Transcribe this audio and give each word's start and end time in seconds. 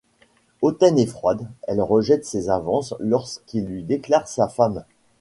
Hautaine 0.63 0.97
et 0.97 1.05
froide, 1.05 1.47
elle 1.67 1.79
rejette 1.79 2.25
ses 2.25 2.49
avances 2.49 2.95
lorsqu'il 2.97 3.67
lui 3.67 3.83
déclare 3.83 4.27
sa 4.27 4.47
femme. 4.47 4.83